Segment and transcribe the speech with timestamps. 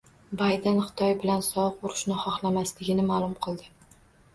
[0.37, 3.75] Bayden Xitoy bilan sovuq urushni xohlamasligini ma’lum qildi